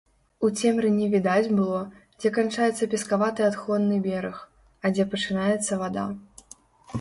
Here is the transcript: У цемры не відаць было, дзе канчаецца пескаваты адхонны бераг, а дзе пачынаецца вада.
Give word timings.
У 0.47 0.49
цемры 0.59 0.87
не 0.99 1.09
відаць 1.15 1.51
было, 1.59 1.81
дзе 2.21 2.31
канчаецца 2.37 2.87
пескаваты 2.95 3.45
адхонны 3.51 4.01
бераг, 4.07 4.41
а 4.83 4.93
дзе 4.97 5.07
пачынаецца 5.13 5.81
вада. 5.85 6.09